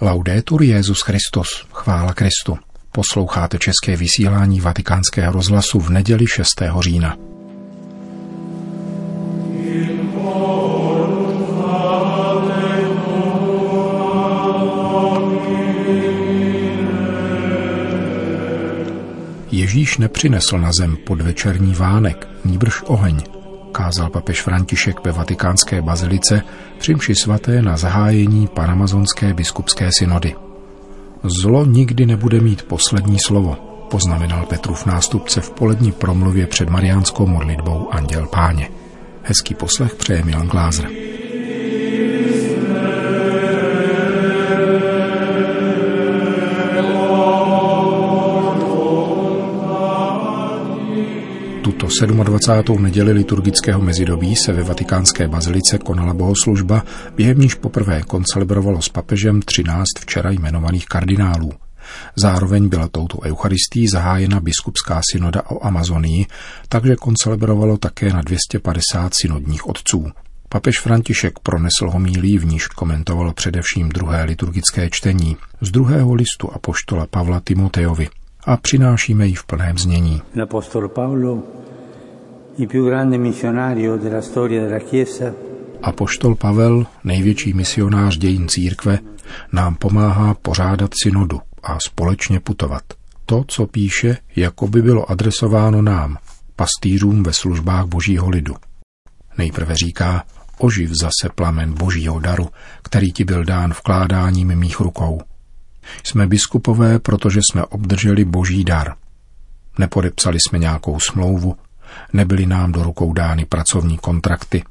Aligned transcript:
Laudetur 0.00 0.62
Jezus 0.62 1.00
Christus, 1.00 1.66
chvála 1.72 2.14
Kristu. 2.14 2.58
Posloucháte 2.92 3.58
české 3.58 3.96
vysílání 3.96 4.60
Vatikánského 4.60 5.32
rozhlasu 5.32 5.80
v 5.80 5.90
neděli 5.90 6.26
6. 6.26 6.48
října. 6.80 7.16
Ježíš 19.50 19.98
nepřinesl 19.98 20.58
na 20.58 20.70
zem 20.78 20.96
podvečerní 20.96 21.74
vánek, 21.74 22.28
níbrž 22.44 22.82
oheň, 22.86 23.35
kázal 23.76 24.10
papež 24.10 24.42
František 24.42 25.04
ve 25.04 25.12
vatikánské 25.12 25.82
bazilice 25.82 26.42
při 26.78 26.94
mši 26.94 27.14
svaté 27.14 27.62
na 27.62 27.76
zahájení 27.76 28.46
panamazonské 28.46 29.34
biskupské 29.34 29.88
synody. 29.98 30.34
Zlo 31.22 31.64
nikdy 31.64 32.06
nebude 32.06 32.40
mít 32.40 32.62
poslední 32.62 33.16
slovo, 33.26 33.56
poznamenal 33.90 34.46
Petrův 34.46 34.86
nástupce 34.86 35.40
v 35.40 35.50
polední 35.50 35.92
promluvě 35.92 36.46
před 36.46 36.68
mariánskou 36.68 37.26
modlitbou 37.26 37.88
Anděl 37.90 38.26
Páně. 38.26 38.68
Hezký 39.22 39.54
poslech 39.54 39.94
přeje 39.94 40.24
Milan 40.24 40.48
Glázer. 40.48 40.88
27. 52.04 52.82
neděli 52.82 53.12
liturgického 53.12 53.80
mezidobí 53.80 54.36
se 54.36 54.52
ve 54.52 54.62
vatikánské 54.62 55.28
bazilice 55.28 55.78
konala 55.78 56.14
bohoslužba, 56.14 56.84
během 57.16 57.38
níž 57.38 57.54
poprvé 57.54 58.02
koncelebrovalo 58.02 58.82
s 58.82 58.88
papežem 58.88 59.42
13 59.42 59.86
včera 60.00 60.30
jmenovaných 60.30 60.86
kardinálů. 60.86 61.52
Zároveň 62.16 62.68
byla 62.68 62.88
touto 62.88 63.18
eucharistí 63.24 63.88
zahájena 63.88 64.40
biskupská 64.40 65.00
synoda 65.12 65.42
o 65.50 65.66
Amazonii, 65.66 66.26
takže 66.68 66.96
koncelebrovalo 66.96 67.76
také 67.76 68.12
na 68.12 68.22
250 68.22 69.14
synodních 69.14 69.68
otců. 69.68 70.06
Papež 70.48 70.80
František 70.80 71.38
pronesl 71.38 71.90
homílí, 71.90 72.38
v 72.38 72.44
níž 72.44 72.66
komentovalo 72.66 73.32
především 73.32 73.88
druhé 73.88 74.24
liturgické 74.24 74.90
čtení 74.90 75.36
z 75.60 75.70
druhého 75.70 76.14
listu 76.14 76.52
apoštola 76.52 77.06
Pavla 77.06 77.40
Timotejovi 77.40 78.08
a 78.46 78.56
přinášíme 78.56 79.26
ji 79.26 79.34
v 79.34 79.44
plném 79.44 79.78
znění. 79.78 80.22
Apoštol 85.82 86.34
Pavel, 86.34 86.86
největší 87.04 87.52
misionář 87.52 88.18
dějin 88.18 88.48
církve, 88.48 88.98
nám 89.52 89.74
pomáhá 89.74 90.34
pořádat 90.34 90.90
synodu 91.02 91.40
a 91.62 91.78
společně 91.86 92.40
putovat. 92.40 92.82
To, 93.26 93.44
co 93.48 93.66
píše, 93.66 94.16
jako 94.36 94.68
by 94.68 94.82
bylo 94.82 95.10
adresováno 95.10 95.82
nám, 95.82 96.16
pastýřům 96.56 97.22
ve 97.22 97.32
službách 97.32 97.86
božího 97.86 98.28
lidu. 98.28 98.54
Nejprve 99.38 99.74
říká, 99.74 100.24
oživ 100.58 100.90
zase 100.90 101.32
plamen 101.34 101.74
božího 101.74 102.20
daru, 102.20 102.48
který 102.82 103.12
ti 103.12 103.24
byl 103.24 103.44
dán 103.44 103.70
vkládáním 103.70 104.54
mých 104.54 104.80
rukou– 104.80 105.20
jsme 106.02 106.26
biskupové, 106.26 106.98
protože 106.98 107.40
jsme 107.40 107.64
obdrželi 107.64 108.24
boží 108.24 108.64
dar. 108.64 108.94
Nepodepsali 109.78 110.38
jsme 110.40 110.58
nějakou 110.58 111.00
smlouvu, 111.00 111.56
nebyly 112.12 112.46
nám 112.46 112.72
do 112.72 112.82
rukou 112.82 113.12
dány 113.12 113.44
pracovní 113.44 113.98
kontrakty, 113.98 114.64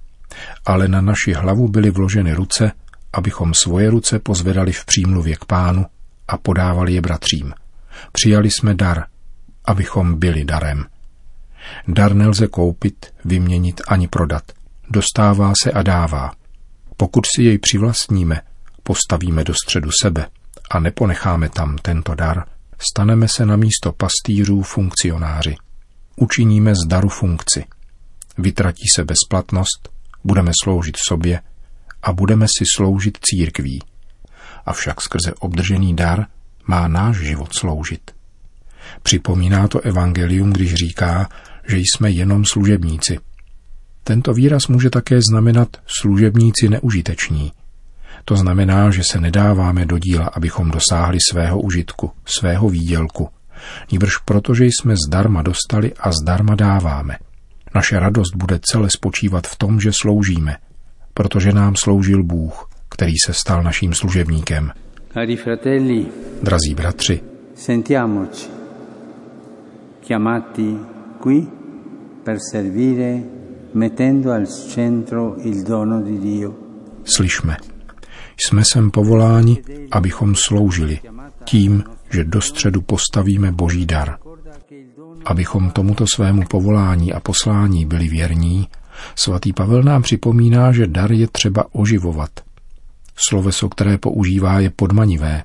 ale 0.65 0.87
na 0.87 1.01
naši 1.01 1.33
hlavu 1.33 1.67
byly 1.67 1.91
vloženy 1.91 2.33
ruce, 2.33 2.71
abychom 3.13 3.53
svoje 3.53 3.89
ruce 3.89 4.19
pozvedali 4.19 4.71
v 4.71 4.85
přímluvě 4.85 5.35
k 5.35 5.45
pánu 5.45 5.85
a 6.27 6.37
podávali 6.37 6.93
je 6.93 7.01
bratřím. 7.01 7.53
Přijali 8.11 8.51
jsme 8.51 8.73
dar, 8.73 9.05
abychom 9.65 10.19
byli 10.19 10.45
darem. 10.45 10.85
Dar 11.87 12.13
nelze 12.13 12.47
koupit, 12.47 13.05
vyměnit 13.25 13.81
ani 13.87 14.07
prodat. 14.07 14.43
Dostává 14.89 15.53
se 15.63 15.71
a 15.71 15.83
dává. 15.83 16.31
Pokud 16.97 17.25
si 17.35 17.43
jej 17.43 17.57
přivlastníme, 17.57 18.41
postavíme 18.83 19.43
do 19.43 19.53
středu 19.53 19.89
sebe– 20.01 20.27
a 20.71 20.79
neponecháme 20.79 21.49
tam 21.49 21.77
tento 21.77 22.15
dar, 22.15 22.45
staneme 22.77 23.27
se 23.27 23.45
na 23.45 23.55
místo 23.55 23.91
pastýřů 23.91 24.61
funkcionáři. 24.61 25.55
Učiníme 26.15 26.75
z 26.75 26.87
daru 26.87 27.09
funkci. 27.09 27.65
Vytratí 28.37 28.83
se 28.95 29.03
bezplatnost, 29.03 29.89
budeme 30.23 30.51
sloužit 30.63 30.97
sobě 31.07 31.41
a 32.03 32.13
budeme 32.13 32.45
si 32.45 32.63
sloužit 32.75 33.17
církví. 33.21 33.83
Avšak 34.65 35.01
skrze 35.01 35.33
obdržený 35.39 35.95
dar 35.95 36.25
má 36.67 36.87
náš 36.87 37.17
život 37.17 37.55
sloužit. 37.55 38.11
Připomíná 39.03 39.67
to 39.67 39.79
evangelium, 39.79 40.53
když 40.53 40.73
říká, 40.73 41.29
že 41.67 41.77
jsme 41.77 42.11
jenom 42.11 42.45
služebníci. 42.45 43.19
Tento 44.03 44.33
výraz 44.33 44.67
může 44.67 44.89
také 44.89 45.21
znamenat 45.21 45.77
služebníci 45.87 46.69
neužiteční– 46.69 47.51
to 48.25 48.35
znamená, 48.35 48.91
že 48.91 49.01
se 49.11 49.21
nedáváme 49.21 49.85
do 49.85 49.99
díla, 49.99 50.25
abychom 50.25 50.71
dosáhli 50.71 51.17
svého 51.31 51.59
užitku, 51.59 52.11
svého 52.25 52.69
výdělku. 52.69 53.29
Níbrž 53.91 54.17
protože 54.17 54.65
jsme 54.65 54.95
zdarma 55.07 55.41
dostali 55.41 55.93
a 55.99 56.11
zdarma 56.11 56.55
dáváme. 56.55 57.17
Naše 57.75 57.99
radost 57.99 58.35
bude 58.35 58.59
celé 58.71 58.89
spočívat 58.89 59.47
v 59.47 59.55
tom, 59.55 59.79
že 59.79 59.91
sloužíme, 60.01 60.57
protože 61.13 61.51
nám 61.51 61.75
sloužil 61.75 62.23
Bůh, 62.23 62.69
který 62.89 63.13
se 63.25 63.33
stal 63.33 63.63
naším 63.63 63.93
služebníkem. 63.93 64.71
Cari 65.13 65.35
fratelli, 65.35 66.05
Drazí 66.43 66.75
bratři, 66.75 67.21
sentiamoci, 67.55 68.49
chiamati 70.07 70.77
qui 71.23 71.47
per 72.23 72.37
servire 72.51 73.23
mettendo 73.71 74.31
al 74.31 74.47
centro 74.47 75.35
il 75.37 75.63
dono 75.63 76.01
di 76.01 76.19
Dio. 76.19 76.55
Slyšme, 77.03 77.57
jsme 78.37 78.61
sem 78.73 78.91
povoláni, 78.91 79.61
abychom 79.91 80.35
sloužili 80.35 80.99
tím, 81.43 81.83
že 82.15 82.23
do 82.23 82.41
středu 82.41 82.81
postavíme 82.81 83.51
boží 83.51 83.85
dar. 83.85 84.17
Abychom 85.25 85.71
tomuto 85.71 86.05
svému 86.15 86.43
povolání 86.49 87.13
a 87.13 87.19
poslání 87.19 87.85
byli 87.85 88.07
věrní, 88.07 88.67
svatý 89.15 89.53
Pavel 89.53 89.83
nám 89.83 90.01
připomíná, 90.01 90.71
že 90.71 90.87
dar 90.87 91.11
je 91.11 91.27
třeba 91.27 91.65
oživovat. 91.71 92.29
Sloveso, 93.29 93.69
které 93.69 93.97
používá, 93.97 94.59
je 94.59 94.69
podmanivé. 94.69 95.43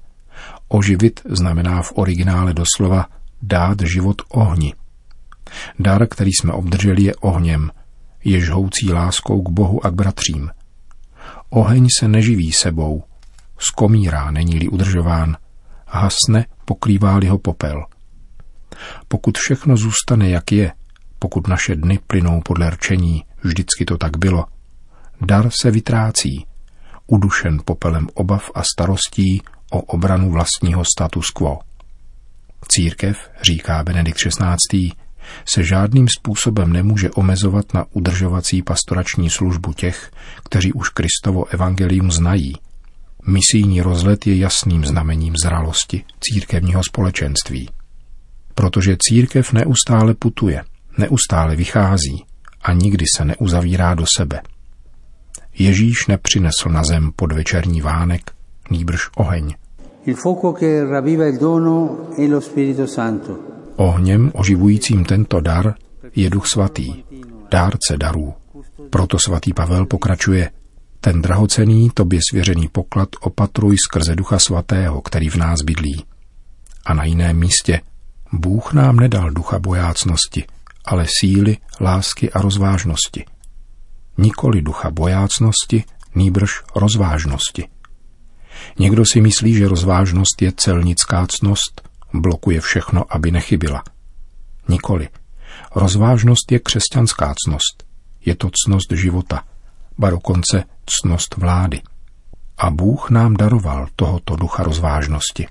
Oživit 0.69 1.21
znamená 1.29 1.83
v 1.83 1.93
originále 1.95 2.55
doslova 2.55 3.07
dát 3.43 3.81
život 3.81 4.23
ohni. 4.29 4.75
Dar, 5.79 6.07
který 6.07 6.31
jsme 6.33 6.53
obdrželi, 6.53 7.03
je 7.03 7.15
ohněm, 7.15 7.71
jež 8.25 8.51
houcí 8.51 8.93
láskou 8.93 9.43
k 9.43 9.49
Bohu 9.49 9.87
a 9.87 9.91
k 9.91 9.95
bratřím– 9.95 10.51
Oheň 11.51 11.87
se 11.99 12.09
neživí 12.09 12.53
sebou, 12.53 13.03
skomírá, 13.59 14.31
není-li 14.31 14.69
udržován, 14.69 15.37
hasne, 15.87 16.47
pokrývá-li 16.71 17.27
ho 17.27 17.39
popel. 17.39 17.85
Pokud 19.09 19.39
všechno 19.39 19.77
zůstane, 19.77 20.31
jak 20.31 20.53
je, 20.53 20.73
pokud 21.19 21.49
naše 21.49 21.77
dny 21.77 21.99
plynou 22.07 22.41
podle 22.41 22.71
rčení, 22.71 23.25
vždycky 23.43 23.85
to 23.85 23.99
tak 23.99 24.17
bylo, 24.17 24.47
dar 25.21 25.51
se 25.61 25.71
vytrácí, 25.71 26.47
udušen 27.07 27.59
popelem 27.65 28.09
obav 28.15 28.51
a 28.55 28.63
starostí 28.63 29.43
o 29.71 29.81
obranu 29.81 30.31
vlastního 30.31 30.85
status 30.95 31.31
quo. 31.31 31.59
Církev, 32.69 33.31
říká 33.43 33.85
Benedikt 33.85 34.19
XVI., 34.19 34.93
se 35.53 35.65
žádným 35.65 36.07
způsobem 36.19 36.73
nemůže 36.73 37.11
omezovat 37.11 37.75
na 37.75 37.85
udržovací 37.91 38.63
pastorační 38.63 39.31
službu 39.31 39.73
těch, 39.73 40.11
kteří 40.45 40.73
už 40.73 40.89
Kristovo 40.89 41.45
evangelium 41.45 42.11
znají. 42.11 42.55
Misijní 43.27 43.83
rozlet 43.83 44.27
je 44.27 44.37
jasným 44.37 44.85
znamením 44.85 45.37
zralosti 45.37 46.05
církevního 46.21 46.83
společenství. 46.85 47.69
Protože 48.55 48.97
církev 48.99 49.53
neustále 49.53 50.15
putuje, 50.15 50.65
neustále 50.99 51.57
vychází 51.57 52.25
a 52.63 52.73
nikdy 52.73 53.05
se 53.17 53.25
neuzavírá 53.25 53.95
do 53.95 54.05
sebe. 54.17 54.43
Ježíš 55.59 56.07
nepřinesl 56.07 56.69
na 56.69 56.85
zem 56.85 57.11
podvečerní 57.17 57.81
vánek, 57.81 58.31
nýbrž 58.71 59.09
oheň. 59.17 59.55
Santo. 62.87 63.39
Ohněm 63.77 64.33
oživujícím 64.35 65.05
tento 65.05 65.41
dar 65.41 65.75
je 66.17 66.31
Duch 66.31 66.47
Svatý, 66.47 67.05
dárce 67.51 67.97
darů. 67.97 68.35
Proto 68.91 69.19
svatý 69.19 69.53
Pavel 69.53 69.87
pokračuje, 69.87 70.51
ten 71.01 71.23
drahocený 71.23 71.91
tobě 71.95 72.21
svěřený 72.31 72.69
poklad 72.69 73.09
opatruj 73.21 73.77
skrze 73.79 74.17
Ducha 74.17 74.39
Svatého, 74.39 75.01
který 75.01 75.29
v 75.29 75.37
nás 75.37 75.63
bydlí. 75.63 76.05
A 76.87 76.95
na 76.95 77.05
jiném 77.05 77.39
místě, 77.39 77.81
Bůh 78.33 78.73
nám 78.73 78.97
nedal 78.97 79.31
ducha 79.31 79.59
bojácnosti, 79.59 80.45
ale 80.85 81.07
síly, 81.21 81.57
lásky 81.81 82.33
a 82.33 82.41
rozvážnosti. 82.41 83.25
Nikoli 84.19 84.63
ducha 84.63 84.91
bojácnosti, 84.91 85.85
nýbrž 86.15 86.63
rozvážnosti. 86.77 87.69
Někdo 88.79 89.05
si 89.07 89.21
myslí, 89.21 89.55
že 89.55 89.69
rozvážnost 89.69 90.43
je 90.43 90.53
celnická 90.53 91.27
cnost, 91.27 91.89
blokuje 92.15 92.61
všechno, 92.61 93.05
aby 93.09 93.31
nechybila. 93.31 93.83
Nikoli. 94.69 95.09
Rozvážnost 95.75 96.53
je 96.53 96.59
křesťanská 96.59 97.35
cnost. 97.45 97.85
Je 98.25 98.35
to 98.35 98.51
cnost 98.65 98.93
života, 98.93 99.45
ba 99.99 100.11
dokonce 100.11 100.65
cnost 101.03 101.37
vlády. 101.37 101.83
A 102.59 102.71
Bůh 102.71 103.11
nám 103.11 103.35
daroval 103.35 103.87
tohoto 103.97 104.37
ducha 104.37 104.63
rozvážnosti. 104.63 105.47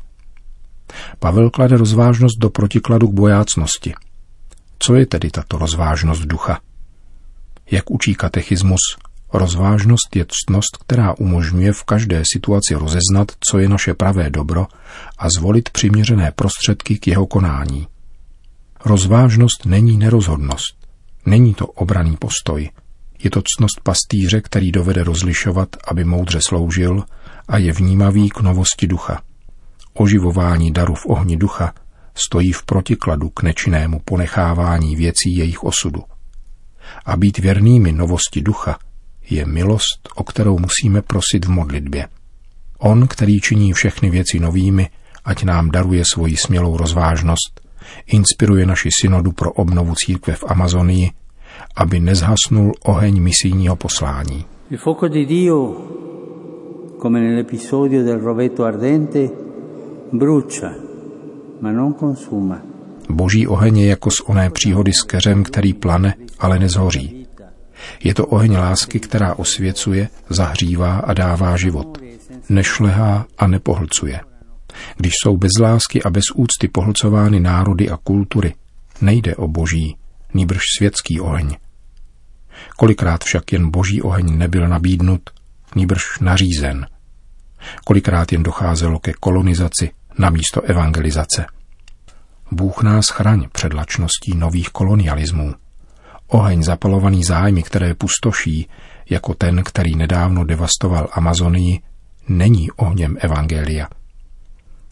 Pavel 1.19 1.49
klade 1.49 1.77
rozvážnost 1.77 2.39
do 2.39 2.49
protikladu 2.49 3.07
k 3.07 3.13
bojácnosti. 3.13 3.93
Co 4.79 4.95
je 4.95 5.05
tedy 5.05 5.31
tato 5.31 5.57
rozvážnost 5.57 6.21
ducha? 6.21 6.59
Jak 7.71 7.91
učí 7.91 8.15
katechismus, 8.15 8.79
rozvážnost 9.33 10.15
je 10.15 10.25
ctnost, 10.29 10.77
která 10.79 11.13
umožňuje 11.17 11.73
v 11.73 11.83
každé 11.83 12.23
situaci 12.33 12.75
rozeznat, 12.75 13.31
co 13.51 13.59
je 13.59 13.69
naše 13.69 13.93
pravé 13.93 14.29
dobro 14.29 14.67
a 15.17 15.29
zvolit 15.29 15.69
přiměřené 15.69 16.31
prostředky 16.31 16.97
k 16.97 17.07
jeho 17.07 17.27
konání. 17.27 17.87
Rozvážnost 18.85 19.65
není 19.65 19.97
nerozhodnost. 19.97 20.87
Není 21.25 21.53
to 21.53 21.67
obraný 21.67 22.17
postoj. 22.17 22.69
Je 23.23 23.29
to 23.29 23.41
ctnost 23.41 23.81
pastýře, 23.83 24.41
který 24.41 24.71
dovede 24.71 25.03
rozlišovat, 25.03 25.69
aby 25.87 26.03
moudře 26.03 26.39
sloužil 26.41 27.03
a 27.47 27.57
je 27.57 27.73
vnímavý 27.73 28.29
k 28.29 28.39
novosti 28.39 28.87
ducha. 28.87 29.21
Oživování 29.93 30.71
daru 30.71 30.95
v 30.95 31.05
ohni 31.05 31.37
ducha 31.37 31.73
stojí 32.15 32.51
v 32.51 32.63
protikladu 32.63 33.29
k 33.29 33.43
nečinnému 33.43 33.99
ponechávání 34.05 34.95
věcí 34.95 35.35
jejich 35.35 35.63
osudu. 35.63 36.03
A 37.05 37.17
být 37.17 37.37
věrnými 37.37 37.91
novosti 37.91 38.41
ducha 38.41 38.77
je 39.29 39.45
milost, 39.45 40.09
o 40.15 40.23
kterou 40.23 40.59
musíme 40.59 41.01
prosit 41.01 41.45
v 41.45 41.49
modlitbě. 41.49 42.07
On, 42.77 43.07
který 43.07 43.39
činí 43.39 43.73
všechny 43.73 44.09
věci 44.09 44.39
novými, 44.39 44.89
ať 45.25 45.43
nám 45.43 45.71
daruje 45.71 46.03
svoji 46.11 46.37
smělou 46.37 46.77
rozvážnost, 46.77 47.61
inspiruje 48.05 48.65
naši 48.65 48.89
synodu 49.01 49.31
pro 49.31 49.51
obnovu 49.51 49.95
církve 49.95 50.35
v 50.35 50.43
Amazonii, 50.47 51.11
aby 51.75 51.99
nezhasnul 51.99 52.71
oheň 52.83 53.21
misijního 53.21 53.75
poslání. 53.75 54.45
Il 54.71 54.77
fuoco 54.77 55.07
di 55.07 55.25
Dio, 55.25 55.75
come 57.01 57.19
nell'episodio 57.19 58.03
del 58.03 58.19
rovetto 58.19 58.63
ardente, 58.63 59.29
brucia, 60.11 60.73
ma 61.61 61.71
non 61.71 61.93
consuma. 61.93 62.61
Boží 63.09 63.47
oheň 63.47 63.77
je 63.77 63.87
jako 63.87 64.11
z 64.11 64.21
oné 64.25 64.49
příhody 64.49 64.93
s 64.93 65.03
keřem, 65.03 65.43
který 65.43 65.73
plane, 65.73 66.13
ale 66.39 66.59
nezhoří. 66.59 67.27
Je 68.03 68.13
to 68.13 68.25
oheň 68.25 68.57
lásky, 68.57 68.99
která 68.99 69.35
osvěcuje, 69.35 70.09
zahřívá 70.29 70.97
a 70.97 71.13
dává 71.13 71.57
život. 71.57 71.97
Nešlehá 72.49 73.25
a 73.37 73.47
nepohlcuje. 73.47 74.19
Když 74.97 75.13
jsou 75.23 75.37
bez 75.37 75.51
lásky 75.61 76.03
a 76.03 76.09
bez 76.09 76.23
úcty 76.35 76.67
pohlcovány 76.67 77.39
národy 77.39 77.89
a 77.89 77.97
kultury, 77.97 78.53
nejde 79.01 79.35
o 79.35 79.47
boží, 79.47 79.95
nýbrž 80.33 80.61
světský 80.77 81.19
oheň. 81.19 81.57
Kolikrát 82.77 83.23
však 83.23 83.51
jen 83.53 83.71
boží 83.71 84.01
oheň 84.01 84.37
nebyl 84.37 84.67
nabídnut, 84.67 85.29
nýbrž 85.75 86.03
nařízen. 86.21 86.87
Kolikrát 87.85 88.31
jen 88.31 88.43
docházelo 88.43 88.99
ke 88.99 89.13
kolonizaci 89.13 89.91
na 90.17 90.29
místo 90.29 90.61
evangelizace. 90.61 91.45
Bůh 92.51 92.83
nás 92.83 93.05
chraň 93.09 93.47
před 93.51 93.73
lačností 93.73 94.35
nových 94.35 94.69
kolonialismů. 94.69 95.53
Oheň 96.27 96.63
zapalovaný 96.63 97.23
zájmy, 97.23 97.63
které 97.63 97.93
pustoší, 97.93 98.67
jako 99.09 99.33
ten, 99.33 99.63
který 99.63 99.95
nedávno 99.95 100.43
devastoval 100.43 101.07
Amazonii, 101.11 101.79
není 102.27 102.71
ohněm 102.71 103.17
Evangelia. 103.19 103.87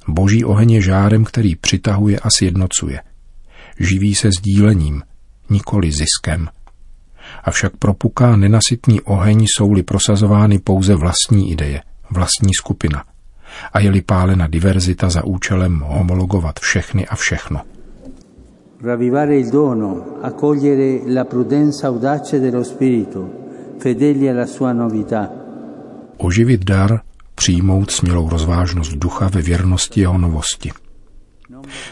Boží 0.08 0.46
oheň 0.46 0.72
je 0.72 0.82
žárem, 0.82 1.26
který 1.26 1.56
přitahuje 1.56 2.20
a 2.20 2.28
sjednocuje. 2.38 3.02
Živí 3.80 4.16
se 4.16 4.32
sdílením, 4.32 5.04
nikoli 5.50 5.92
ziskem. 5.92 6.48
Avšak 7.44 7.78
propuká 7.78 8.36
nenasytný 8.36 9.02
oheň, 9.02 9.46
jsou-li 9.46 9.84
prosazovány 9.84 10.60
pouze 10.60 10.96
vlastní 10.96 11.52
ideje, 11.52 11.82
vlastní 12.12 12.54
skupina 12.54 13.04
a 13.74 13.80
je-li 13.80 14.02
pálena 14.02 14.48
diverzita 14.48 15.10
za 15.10 15.24
účelem 15.24 15.80
homologovat 15.80 16.60
všechny 16.60 17.08
a 17.08 17.16
všechno. 17.16 17.62
Ravivare 18.82 19.40
il 19.40 19.50
dono, 19.50 20.22
accogliere 20.22 21.02
la 21.14 21.24
prudenza 21.26 21.88
audace 21.88 22.40
dello 22.40 22.64
spirito, 22.64 23.30
fedeli 23.80 24.30
alla 24.30 24.46
sua 24.46 24.74
novità. 24.74 25.30
Oživit 26.18 26.64
dar, 26.64 27.02
přijmout 27.36 27.92
smělou 27.92 28.30
rozvážnost 28.30 28.94
ducha 28.94 29.30
ve 29.34 29.42
věrnosti 29.42 30.02
jeho 30.02 30.18
novosti. 30.18 30.72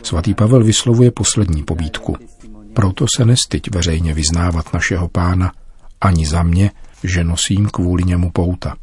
Svatý 0.04 0.34
Pavel 0.34 0.64
vyslovuje 0.64 1.12
poslední 1.12 1.64
pobídku. 1.64 2.16
Proto 2.76 3.06
se 3.16 3.26
nestyď 3.26 3.76
veřejně 3.76 4.14
vyznávat 4.14 4.74
našeho 4.74 5.08
pána, 5.08 5.52
ani 6.02 6.28
za 6.28 6.44
mě, 6.44 6.72
že 7.04 7.24
nosím 7.24 7.66
kvůli 7.66 8.04
němu 8.04 8.32
pouta. 8.32 8.76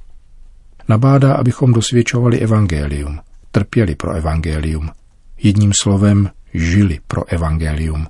Nabádá, 0.89 1.35
abychom 1.35 1.73
dosvědčovali 1.73 2.41
evangelium, 2.41 3.21
trpěli 3.51 3.95
pro 3.95 4.13
evangelium, 4.13 4.91
jedním 5.43 5.73
slovem 5.83 6.31
žili 6.55 7.01
pro 7.07 7.29
evangelium. 7.29 8.07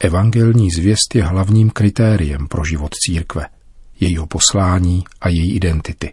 Evangelní 0.00 0.70
zvěst 0.70 1.14
je 1.14 1.24
hlavním 1.24 1.70
kritériem 1.70 2.48
pro 2.48 2.64
život 2.64 2.92
církve, 2.94 3.46
jejího 4.00 4.26
poslání 4.26 5.04
a 5.20 5.28
její 5.28 5.54
identity. 5.54 6.12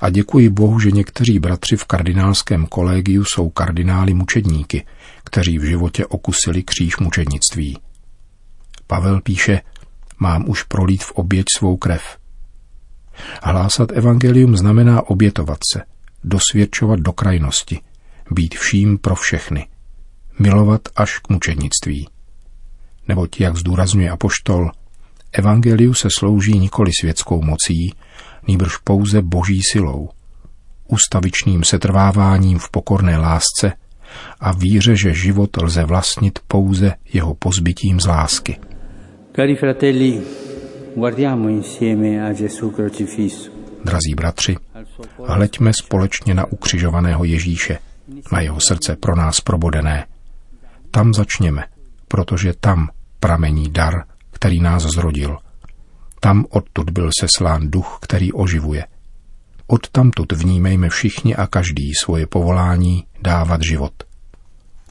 A 0.00 0.10
děkuji 0.10 0.48
Bohu, 0.48 0.80
že 0.80 0.90
někteří 0.90 1.38
bratři 1.38 1.76
v 1.76 1.84
kardinálském 1.84 2.66
kolegiu 2.66 3.24
jsou 3.24 3.50
kardinály 3.50 4.14
mučedníky, 4.14 4.86
kteří 5.24 5.58
v 5.58 5.64
životě 5.64 6.06
okusili 6.06 6.62
kříž 6.62 6.96
mučednictví. 6.96 7.78
Pavel 8.86 9.20
píše, 9.20 9.60
mám 10.18 10.48
už 10.48 10.62
prolít 10.62 11.04
v 11.04 11.12
oběť 11.12 11.46
svou 11.56 11.76
krev. 11.76 12.18
Hlásat 13.42 13.92
evangelium 13.92 14.56
znamená 14.56 15.08
obětovat 15.08 15.58
se, 15.72 15.82
dosvědčovat 16.24 17.00
do 17.00 17.12
krajnosti, 17.12 17.80
být 18.30 18.54
vším 18.54 18.98
pro 18.98 19.14
všechny, 19.14 19.68
milovat 20.38 20.80
až 20.96 21.18
k 21.18 21.28
mučednictví. 21.28 22.08
Neboť, 23.08 23.40
jak 23.40 23.56
zdůrazňuje 23.56 24.10
apoštol, 24.10 24.70
evangeliu 25.32 25.94
se 25.94 26.08
slouží 26.18 26.58
nikoli 26.58 26.90
světskou 27.00 27.42
mocí, 27.42 27.94
nýbrž 28.48 28.76
pouze 28.76 29.22
boží 29.22 29.60
silou, 29.72 30.10
ustavičným 30.88 31.64
setrváváním 31.64 32.58
v 32.58 32.70
pokorné 32.70 33.18
lásce 33.18 33.72
a 34.40 34.52
víře, 34.52 34.96
že 34.96 35.14
život 35.14 35.50
lze 35.62 35.84
vlastnit 35.84 36.38
pouze 36.48 36.92
jeho 37.12 37.34
pozbytím 37.34 38.00
z 38.00 38.06
lásky. 38.06 38.56
Cari 39.36 39.56
fratelli, 39.56 40.22
guardiamo 40.96 41.48
insieme 41.48 42.26
a 42.26 42.32
Gesù 42.32 42.70
crocifisso. 42.70 43.50
Drazí 43.84 44.14
bratři, 44.16 44.56
hleďme 45.26 45.72
společně 45.82 46.34
na 46.34 46.44
ukřižovaného 46.52 47.24
Ježíše, 47.24 47.78
na 48.32 48.40
jeho 48.40 48.60
srdce 48.60 48.96
pro 48.96 49.16
nás 49.16 49.40
probodené. 49.40 50.06
Tam 50.90 51.14
začněme, 51.14 51.64
protože 52.08 52.52
tam 52.60 52.88
pramení 53.20 53.70
dar, 53.70 54.04
který 54.30 54.60
nás 54.60 54.82
zrodil. 54.82 55.38
Tam 56.20 56.44
odtud 56.50 56.90
byl 56.90 57.10
seslán 57.20 57.70
duch, 57.70 57.98
který 58.02 58.32
oživuje. 58.32 58.84
Odtamtud 59.66 60.32
vnímejme 60.32 60.88
všichni 60.88 61.36
a 61.36 61.46
každý 61.46 61.92
svoje 62.04 62.26
povolání 62.26 63.04
dávat 63.22 63.62
život. 63.62 63.92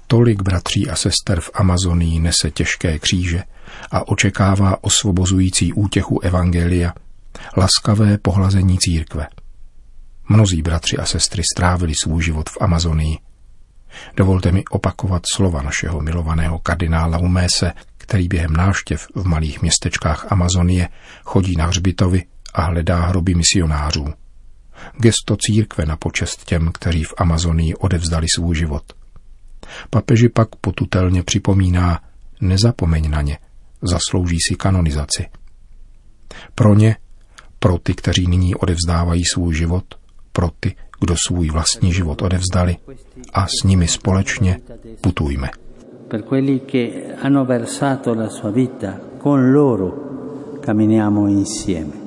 Tolik 0.08 0.42
bratří 0.42 0.90
a 0.90 0.96
sester 0.96 1.42
v 1.42 1.52
Amazonii 1.54 2.20
nese 2.20 2.52
těžké 2.52 3.00
kříže 3.00 3.44
a 3.92 4.08
očekává 4.08 4.84
osvobozující 4.84 5.74
útěchu 5.74 6.20
Evangelia, 6.20 6.94
laskavé 7.58 8.18
pohlazení 8.18 8.78
církve. 8.78 9.28
Mnozí 10.30 10.62
bratři 10.62 10.98
a 10.98 11.06
sestry 11.06 11.44
strávili 11.56 11.94
svůj 12.04 12.24
život 12.24 12.50
v 12.50 12.58
Amazonii. 12.62 13.18
Dovolte 14.18 14.52
mi 14.52 14.64
opakovat 14.66 15.24
slova 15.36 15.62
našeho 15.62 16.02
milovaného 16.02 16.60
kardinála 16.60 17.18
Umése, 17.18 17.74
který 17.98 18.28
během 18.28 18.54
návštěv 18.54 19.08
v 19.16 19.26
malých 19.26 19.62
městečkách 19.62 20.32
Amazonie 20.32 20.90
chodí 21.24 21.56
na 21.58 21.66
hřbitovy 21.66 22.24
a 22.54 22.62
hledá 22.62 23.06
hroby 23.06 23.36
misionářů. 23.36 24.23
Gesto 24.98 25.36
církve 25.40 25.86
na 25.86 25.98
počest 25.98 26.46
těm, 26.46 26.72
kteří 26.74 27.04
v 27.04 27.14
Amazonii 27.18 27.76
odevzdali 27.76 28.28
svůj 28.36 28.56
život. 28.56 28.84
Papeži 29.90 30.30
pak 30.30 30.56
potutelně 30.56 31.24
připomíná, 31.24 32.00
nezapomeň 32.42 33.10
na 33.10 33.22
ně, 33.22 33.38
zaslouží 33.82 34.38
si 34.48 34.56
kanonizaci. 34.56 35.26
Pro 36.56 36.76
ně, 36.76 36.96
pro 37.60 37.78
ty, 37.78 37.94
kteří 37.94 38.28
nyní 38.28 38.56
odevzdávají 38.56 39.24
svůj 39.34 39.56
život, 39.56 39.84
pro 40.32 40.50
ty, 40.60 40.76
kdo 41.00 41.16
svůj 41.28 41.50
vlastní 41.50 41.94
život 41.94 42.22
odevzdali 42.22 42.78
a 43.34 43.48
s 43.48 43.64
nimi 43.64 43.88
společně 43.88 44.60
putujme. 45.02 45.50
Per 46.08 46.24
quelli 46.24 46.60
che 46.60 47.16
hanno 47.22 47.46
versato 47.46 48.14
la 48.14 48.30
sua 48.30 48.52
vita 48.52 49.00
con 49.18 49.52
loro 49.52 50.60
camminiamo 50.62 51.28
insieme. 51.28 52.03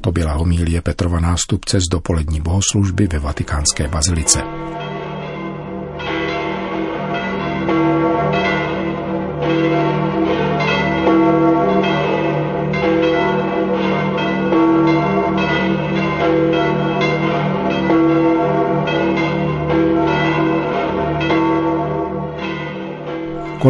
To 0.00 0.12
byla 0.12 0.32
homílie 0.32 0.82
Petrova 0.82 1.20
nástupce 1.20 1.80
z 1.80 1.88
dopolední 1.90 2.40
bohoslužby 2.40 3.06
ve 3.06 3.18
vatikánské 3.18 3.88
bazilice. 3.88 4.42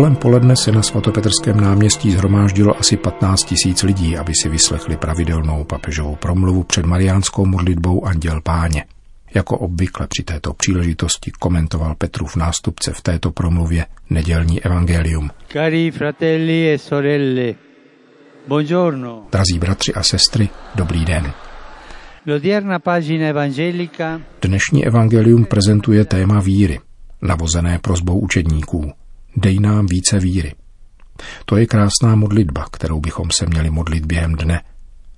Kolem 0.00 0.16
poledne 0.16 0.56
se 0.56 0.72
na 0.72 0.82
svatopetrském 0.82 1.60
náměstí 1.60 2.10
zhromáždilo 2.10 2.78
asi 2.78 2.96
15 2.96 3.44
tisíc 3.44 3.82
lidí, 3.82 4.16
aby 4.16 4.32
si 4.34 4.48
vyslechli 4.48 4.96
pravidelnou 4.96 5.64
papežovou 5.64 6.16
promluvu 6.16 6.62
před 6.62 6.86
mariánskou 6.86 7.46
modlitbou 7.46 8.04
Anděl 8.06 8.40
Páně. 8.40 8.84
Jako 9.34 9.58
obvykle 9.58 10.06
při 10.06 10.22
této 10.22 10.54
příležitosti 10.54 11.30
komentoval 11.38 11.94
Petrův 11.94 12.36
nástupce 12.36 12.92
v 12.92 13.00
této 13.00 13.30
promluvě 13.30 13.86
nedělní 14.10 14.62
evangelium. 14.62 15.30
Cari 15.52 15.90
fratelli 15.90 16.72
e 16.72 16.78
sorelle, 16.78 17.54
buongiorno. 18.48 19.22
Drazí 19.32 19.58
bratři 19.58 19.94
a 19.94 20.02
sestry, 20.02 20.48
dobrý 20.74 21.04
den. 21.04 21.32
Dnešní 24.42 24.86
evangelium 24.86 25.44
prezentuje 25.44 26.04
téma 26.04 26.40
víry, 26.40 26.80
navozené 27.22 27.78
prozbou 27.78 28.18
učedníků 28.18 28.92
dej 29.36 29.58
nám 29.58 29.86
více 29.86 30.18
víry. 30.18 30.54
To 31.44 31.56
je 31.56 31.66
krásná 31.66 32.14
modlitba, 32.14 32.66
kterou 32.72 33.00
bychom 33.00 33.28
se 33.30 33.46
měli 33.46 33.70
modlit 33.70 34.06
během 34.06 34.34
dne. 34.34 34.62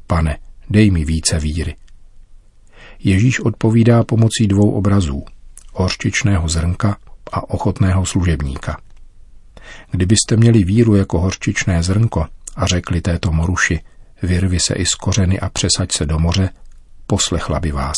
Pane, 0.07 0.39
dej 0.71 0.91
mi 0.91 1.05
více 1.05 1.39
víry. 1.39 1.77
Ježíš 2.99 3.41
odpovídá 3.41 4.05
pomocí 4.05 4.47
dvou 4.47 4.71
obrazů, 4.71 5.25
horčičného 5.73 6.49
zrnka 6.49 6.97
a 7.33 7.51
ochotného 7.51 8.07
služebníka. 8.07 8.81
Kdybyste 9.91 10.37
měli 10.37 10.65
víru 10.65 10.95
jako 10.95 11.21
horčičné 11.21 11.83
zrnko 11.83 12.27
a 12.57 12.67
řekli 12.67 13.01
této 13.01 13.33
moruši, 13.33 13.81
vyrvi 14.23 14.61
se 14.61 14.75
i 14.75 14.87
z 14.87 14.95
kořeny 14.95 15.41
a 15.41 15.49
přesaď 15.49 15.93
se 15.93 16.07
do 16.07 16.19
moře, 16.19 16.51
poslechla 17.07 17.61
by 17.61 17.73
vás. 17.73 17.97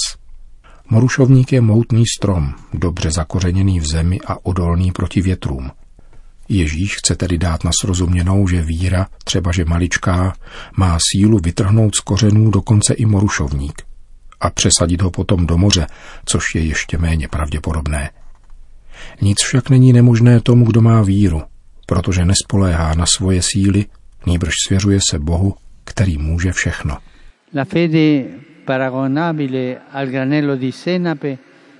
Morušovník 0.91 1.53
je 1.53 1.61
moutný 1.61 2.05
strom, 2.19 2.55
dobře 2.73 3.11
zakořeněný 3.11 3.81
v 3.81 3.87
zemi 3.87 4.19
a 4.27 4.47
odolný 4.47 4.93
proti 4.93 5.21
větrům– 5.21 5.71
Ježíš 6.49 6.97
chce 6.97 7.17
tedy 7.17 7.39
dát 7.39 7.65
na 7.65 7.71
srozuměnou, 7.81 8.49
že 8.49 8.63
víra, 8.63 9.07
třeba 9.25 9.53
že 9.53 9.65
maličká, 9.65 10.33
má 10.77 10.99
sílu 11.13 11.39
vytrhnout 11.39 11.95
z 11.95 12.01
kořenů 12.01 12.51
dokonce 12.51 12.95
i 12.95 13.07
morušovník 13.07 13.83
a 14.41 14.51
přesadit 14.51 15.03
ho 15.03 15.11
potom 15.11 15.47
do 15.47 15.59
moře, 15.59 15.87
což 16.25 16.55
je 16.55 16.63
ještě 16.63 16.99
méně 16.99 17.29
pravděpodobné. 17.29 18.11
Nic 19.21 19.43
však 19.43 19.71
není 19.71 19.93
nemožné 19.93 20.41
tomu, 20.41 20.65
kdo 20.65 20.81
má 20.81 21.03
víru, 21.03 21.43
protože 21.87 22.25
nespoléhá 22.25 22.95
na 22.95 23.05
svoje 23.07 23.41
síly, 23.43 23.87
nýbrž 24.27 24.53
svěřuje 24.67 24.99
se 25.11 25.19
Bohu, 25.19 25.55
který 25.85 26.19
může 26.19 26.53
všechno. 26.53 26.99
La 27.55 27.65
fede 27.65 28.25
paragonabile 28.65 29.77
al 29.93 30.07
granello 30.07 30.57
di 30.57 30.73
senape 30.73 31.39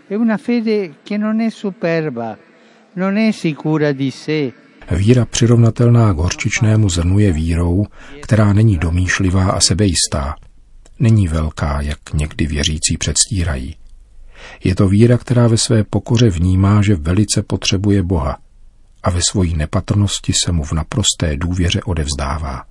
è 0.09 0.15
una 0.15 0.37
fede 0.37 0.95
che 1.03 1.19
non 1.19 1.41
è 1.41 1.51
superba, 1.51 2.37
Víra 4.91 5.25
přirovnatelná 5.25 6.13
k 6.13 6.17
horčičnému 6.17 6.89
zrnu 6.89 7.19
je 7.19 7.33
vírou, 7.33 7.87
která 8.23 8.53
není 8.53 8.79
domýšlivá 8.79 9.51
a 9.51 9.61
sebejistá. 9.61 10.35
Není 10.99 11.29
velká, 11.29 11.81
jak 11.81 11.99
někdy 12.15 12.47
věřící 12.47 12.97
předstírají. 12.99 13.77
Je 14.65 14.75
to 14.75 14.89
víra, 14.89 15.19
která 15.19 15.49
ve 15.49 15.57
své 15.57 15.85
pokoře 15.85 16.31
vnímá, 16.31 16.83
že 16.83 16.95
velice 16.95 17.43
potřebuje 17.43 18.03
Boha 18.03 18.39
a 19.03 19.11
ve 19.11 19.21
svojí 19.31 19.57
nepatrnosti 19.57 20.33
se 20.45 20.53
mu 20.53 20.65
v 20.65 20.73
naprosté 20.73 21.37
důvěře 21.37 21.83
odevzdává. 21.83 22.63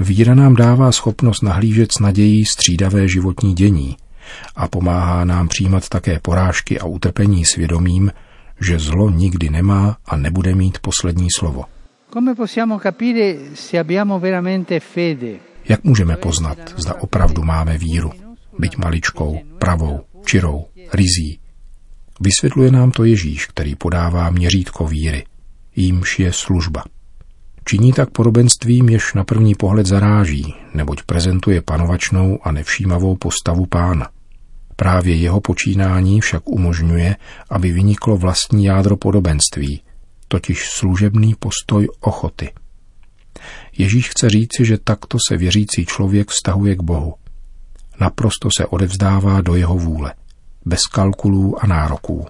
Víra 0.00 0.34
nám 0.34 0.54
dává 0.54 0.92
schopnost 0.92 1.42
nahlížet 1.42 1.92
s 1.92 1.98
nadějí 1.98 2.44
střídavé 2.44 3.08
životní 3.08 3.54
dění 3.54 3.96
a 4.56 4.68
pomáhá 4.68 5.24
nám 5.24 5.48
přijímat 5.48 5.88
také 5.88 6.18
porážky 6.22 6.80
a 6.80 6.84
utrpení 6.84 7.44
svědomím, 7.44 8.12
že 8.60 8.78
zlo 8.78 9.10
nikdy 9.10 9.50
nemá 9.50 9.96
a 10.06 10.16
nebude 10.16 10.54
mít 10.54 10.78
poslední 10.78 11.26
slovo. 11.38 11.64
Jak 15.68 15.84
můžeme 15.84 16.16
poznat, 16.16 16.58
zda 16.76 16.94
opravdu 17.00 17.42
máme 17.42 17.78
víru, 17.78 18.10
byť 18.58 18.76
maličkou, 18.76 19.38
pravou, 19.58 20.00
čirou, 20.24 20.64
rizí? 20.92 21.40
Vysvětluje 22.20 22.70
nám 22.70 22.90
to 22.90 23.04
Ježíš, 23.04 23.46
který 23.46 23.74
podává 23.74 24.30
měřítko 24.30 24.86
víry. 24.86 25.24
Jímž 25.76 26.18
je 26.18 26.32
služba. 26.32 26.84
Činí 27.64 27.92
tak 27.92 28.10
podobenstvím, 28.10 28.88
jež 28.88 29.14
na 29.14 29.24
první 29.24 29.54
pohled 29.54 29.86
zaráží, 29.86 30.54
neboť 30.74 31.02
prezentuje 31.02 31.62
panovačnou 31.62 32.38
a 32.42 32.52
nevšímavou 32.52 33.16
postavu 33.16 33.66
pána– 33.66 34.08
Právě 34.80 35.14
jeho 35.14 35.40
počínání 35.40 36.20
však 36.20 36.48
umožňuje, 36.48 37.16
aby 37.50 37.72
vyniklo 37.72 38.16
vlastní 38.16 38.64
jádro 38.64 38.96
podobenství, 38.96 39.82
totiž 40.28 40.70
služebný 40.70 41.34
postoj 41.34 41.88
ochoty. 42.00 42.52
Ježíš 43.78 44.10
chce 44.10 44.30
říci, 44.30 44.64
že 44.64 44.78
takto 44.78 45.18
se 45.28 45.36
věřící 45.36 45.86
člověk 45.86 46.30
vztahuje 46.30 46.76
k 46.76 46.82
Bohu. 46.82 47.14
Naprosto 48.00 48.48
se 48.56 48.66
odevzdává 48.66 49.40
do 49.40 49.54
jeho 49.54 49.74
vůle, 49.74 50.14
bez 50.64 50.80
kalkulů 50.92 51.64
a 51.64 51.66
nároků. 51.66 52.26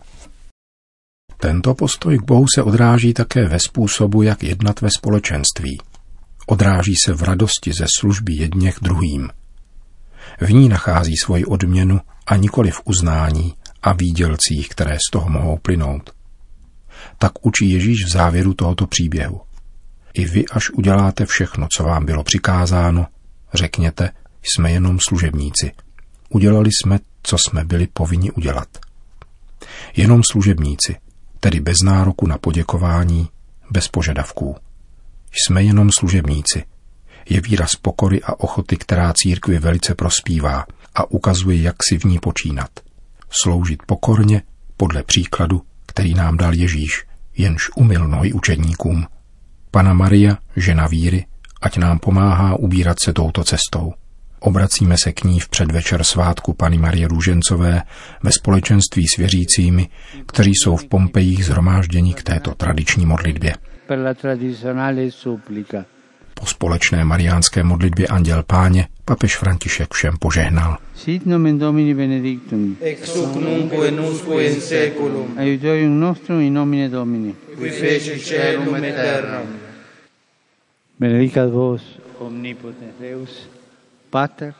Tento 1.37 1.75
postoj 1.75 2.19
k 2.19 2.23
Bohu 2.23 2.47
se 2.55 2.63
odráží 2.63 3.15
také 3.15 3.49
ve 3.49 3.59
způsobu, 3.61 4.23
jak 4.23 4.43
jednat 4.43 4.81
ve 4.81 4.89
společenství. 4.99 5.81
Odráží 6.47 6.95
se 7.05 7.15
v 7.15 7.23
radosti 7.23 7.73
ze 7.79 7.87
služby 7.99 8.35
jedněch 8.35 8.79
druhým– 8.83 9.29
v 10.41 10.53
ní 10.53 10.69
nachází 10.69 11.17
svoji 11.17 11.45
odměnu 11.45 12.01
a 12.31 12.37
nikoli 12.37 12.71
v 12.71 12.81
uznání 12.85 13.55
a 13.83 13.93
výdělcích, 13.93 14.69
které 14.69 14.97
z 14.97 15.11
toho 15.13 15.29
mohou 15.29 15.59
plynout. 15.59 16.15
Tak 17.19 17.47
učí 17.47 17.71
Ježíš 17.71 18.05
v 18.05 18.13
závěru 18.13 18.55
tohoto 18.55 18.87
příběhu. 18.87 19.41
I 20.15 20.25
vy, 20.25 20.45
až 20.47 20.71
uděláte 20.71 21.27
všechno, 21.27 21.67
co 21.77 21.85
vám 21.85 22.07
bylo 22.07 22.25
přikázáno, 22.25 23.07
řekněte, 23.55 24.11
jsme 24.43 24.73
jenom 24.73 24.99
služebníci. 25.09 25.73
Udělali 26.29 26.71
jsme, 26.73 26.99
co 27.23 27.37
jsme 27.39 27.65
byli 27.65 27.87
povinni 27.87 28.31
udělat. 28.31 28.69
Jenom 29.97 30.23
služebníci, 30.31 30.97
tedy 31.41 31.61
bez 31.61 31.81
nároku 31.83 32.27
na 32.27 32.39
poděkování, 32.39 33.29
bez 33.71 33.89
požadavků. 33.89 34.57
Jsme 35.33 35.63
jenom 35.63 35.91
služebníci, 35.99 36.65
je 37.29 37.41
výraz 37.41 37.77
pokory 37.77 38.23
a 38.23 38.41
ochoty, 38.41 38.77
která 38.77 39.13
církvi 39.13 39.59
velice 39.59 39.95
prospívá 39.95 40.65
a 40.95 41.11
ukazuje, 41.11 41.63
jak 41.63 41.77
si 41.89 41.99
v 41.99 42.05
ní 42.05 42.19
počínat. 42.19 42.71
Sloužit 43.43 43.83
pokorně 43.87 44.43
podle 44.77 45.03
příkladu, 45.03 45.63
který 45.87 46.15
nám 46.15 46.37
dal 46.37 46.55
Ježíš, 46.55 47.05
jenž 47.37 47.71
umil 47.77 48.09
nohy 48.09 48.33
učedníkům. 48.33 49.07
Pana 49.71 49.95
Maria, 49.95 50.39
žena 50.57 50.87
víry, 50.87 51.27
ať 51.61 51.77
nám 51.77 51.99
pomáhá 51.99 52.57
ubírat 52.57 52.97
se 53.05 53.13
touto 53.13 53.45
cestou. 53.45 53.93
Obracíme 54.41 54.97
se 55.03 55.13
k 55.13 55.25
ní 55.25 55.41
v 55.41 55.49
předvečer 55.49 56.05
svátku 56.05 56.55
Pany 56.55 56.79
Marie 56.79 57.09
Růžencové 57.09 57.83
ve 58.23 58.33
společenství 58.33 59.07
s 59.15 59.17
věřícími, 59.17 59.89
kteří 60.27 60.53
jsou 60.55 60.77
v 60.77 60.89
Pompejích 60.89 61.45
zhromážděni 61.45 62.15
k 62.15 62.23
této 62.23 62.55
tradiční 62.55 63.07
modlitbě. 63.07 63.55
Po 66.41 66.47
společné 66.47 67.05
mariánské 67.05 67.65
modlitbě 67.65 68.07
Anděl 68.07 68.43
Páně 68.43 68.89
papež 69.05 69.37
František 69.37 69.95
všem 69.95 70.15
požehnal. 70.21 70.79
Sit 70.97 71.27
nomen 71.27 71.59
Domini 71.59 71.95
benedictum. 71.95 72.77
Ex 72.81 73.17
hoc 73.17 73.35
nunc 73.35 73.73
et 73.73 74.01
usque 74.01 74.45
in 74.45 74.61
seculum. 74.61 75.39
Aiutorium 75.39 76.01
nostrum 76.01 76.41
in 76.41 76.55
nomine 76.55 76.89
Domini. 76.89 77.35
Qui 77.59 77.71
feci 77.71 78.21
celum 78.21 78.75
et 78.75 78.95
terram. 78.95 79.47
Benedicat 81.01 81.51
vos 81.51 81.83
omnipotens 82.19 82.95
Deus, 83.01 83.49
Pater 84.11 84.53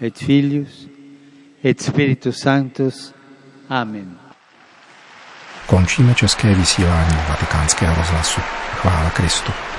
et 0.00 0.18
Filius 0.18 0.88
et 1.64 1.80
Spiritus 1.80 2.38
Sanctus. 2.38 3.14
Amen. 3.68 4.16
Končíme 5.66 6.14
české 6.14 6.54
vysílání 6.54 7.16
vatikánského 7.28 7.94
rozhlasu. 7.94 8.40
Chvála 8.80 9.10
Kristu. 9.10 9.52